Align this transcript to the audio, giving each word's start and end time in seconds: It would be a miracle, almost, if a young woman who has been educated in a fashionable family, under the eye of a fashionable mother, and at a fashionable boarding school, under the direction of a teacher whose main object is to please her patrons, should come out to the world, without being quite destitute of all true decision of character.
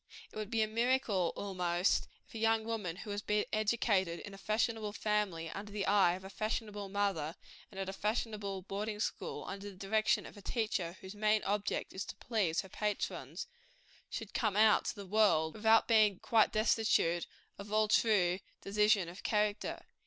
It 0.31 0.35
would 0.35 0.49
be 0.49 0.63
a 0.63 0.67
miracle, 0.67 1.31
almost, 1.35 2.07
if 2.27 2.33
a 2.33 2.39
young 2.39 2.63
woman 2.65 2.95
who 2.95 3.11
has 3.11 3.21
been 3.21 3.45
educated 3.53 4.19
in 4.21 4.33
a 4.33 4.37
fashionable 4.39 4.93
family, 4.93 5.47
under 5.51 5.71
the 5.71 5.85
eye 5.85 6.13
of 6.15 6.23
a 6.23 6.29
fashionable 6.31 6.89
mother, 6.89 7.35
and 7.69 7.79
at 7.79 7.87
a 7.87 7.93
fashionable 7.93 8.63
boarding 8.63 8.99
school, 8.99 9.45
under 9.45 9.69
the 9.69 9.75
direction 9.77 10.25
of 10.25 10.35
a 10.35 10.41
teacher 10.41 10.97
whose 11.01 11.13
main 11.13 11.43
object 11.43 11.93
is 11.93 12.03
to 12.05 12.15
please 12.15 12.61
her 12.61 12.69
patrons, 12.69 13.45
should 14.09 14.33
come 14.33 14.55
out 14.55 14.85
to 14.85 14.95
the 14.95 15.05
world, 15.05 15.53
without 15.53 15.87
being 15.87 16.17
quite 16.17 16.51
destitute 16.51 17.27
of 17.59 17.71
all 17.71 17.87
true 17.87 18.39
decision 18.63 19.07
of 19.07 19.21
character. 19.21 19.85